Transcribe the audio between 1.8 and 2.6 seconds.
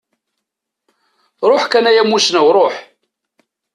a yamusnaw